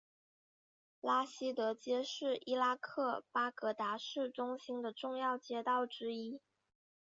[1.01, 6.41] 拉希德街是伊拉克巴格达市中心的重要街道之一。